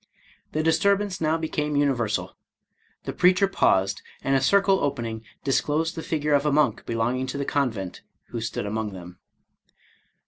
The 0.53 0.63
disturbance 0.63 1.21
now 1.21 1.37
became 1.37 1.75
universal. 1.75 2.35
The 3.03 3.13
preacher 3.13 3.47
paused, 3.47 4.01
and 4.23 4.35
a 4.35 4.41
circle 4.41 4.79
open 4.79 5.05
ing, 5.05 5.23
disclosed 5.43 5.93
the 5.95 6.01
figure 6.01 6.33
of 6.33 6.43
a 6.43 6.51
monk 6.51 6.87
belonging 6.87 7.27
to 7.27 7.37
the 7.37 7.45
convent, 7.45 8.01
who 8.29 8.41
stood 8.41 8.65
among 8.65 8.93
them. 8.93 9.19